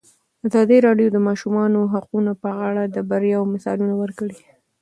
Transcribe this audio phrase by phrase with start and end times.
[0.47, 4.37] ازادي راډیو د د ماشومانو حقونه په اړه د بریاوو مثالونه ورکړي.